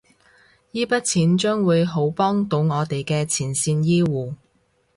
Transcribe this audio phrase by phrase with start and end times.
[0.71, 4.33] 依筆錢將會好幫到我哋嘅前線醫護